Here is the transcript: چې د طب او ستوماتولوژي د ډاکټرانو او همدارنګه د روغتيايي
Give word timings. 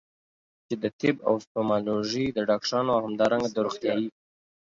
چې 0.67 0.75
د 0.83 0.85
طب 0.99 1.15
او 1.27 1.35
ستوماتولوژي 1.45 2.25
د 2.31 2.39
ډاکټرانو 2.49 2.89
او 2.95 3.01
همدارنګه 3.07 3.49
د 3.51 3.57
روغتيايي 3.65 4.07